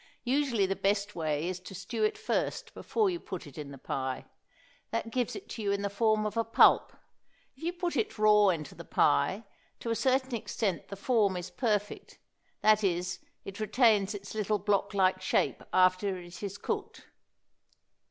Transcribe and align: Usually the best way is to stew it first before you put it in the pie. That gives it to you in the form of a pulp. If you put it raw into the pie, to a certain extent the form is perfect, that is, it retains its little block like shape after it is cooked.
Usually 0.23 0.65
the 0.65 0.75
best 0.75 1.13
way 1.15 1.47
is 1.47 1.59
to 1.59 1.75
stew 1.75 2.03
it 2.03 2.17
first 2.17 2.73
before 2.73 3.11
you 3.11 3.19
put 3.19 3.45
it 3.45 3.55
in 3.55 3.69
the 3.69 3.77
pie. 3.77 4.25
That 4.89 5.11
gives 5.11 5.35
it 5.35 5.47
to 5.49 5.61
you 5.61 5.71
in 5.71 5.83
the 5.83 5.91
form 5.91 6.25
of 6.25 6.35
a 6.35 6.43
pulp. 6.43 6.91
If 7.55 7.61
you 7.61 7.71
put 7.71 7.95
it 7.95 8.17
raw 8.17 8.47
into 8.49 8.73
the 8.73 8.83
pie, 8.83 9.43
to 9.79 9.91
a 9.91 9.95
certain 9.95 10.33
extent 10.33 10.87
the 10.87 10.95
form 10.95 11.37
is 11.37 11.51
perfect, 11.51 12.17
that 12.61 12.83
is, 12.83 13.19
it 13.45 13.59
retains 13.59 14.15
its 14.15 14.33
little 14.33 14.57
block 14.57 14.95
like 14.95 15.21
shape 15.21 15.61
after 15.71 16.17
it 16.17 16.41
is 16.41 16.57
cooked. 16.57 17.05